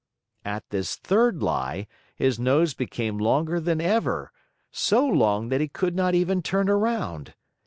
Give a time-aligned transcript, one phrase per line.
[0.43, 4.31] At this third lie, his nose became longer than ever,
[4.71, 7.35] so long that he could not even turn around.